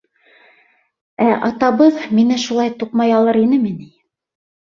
[1.25, 3.87] Ә атабыҙ мине шулай туҡмай алыр инеме ни?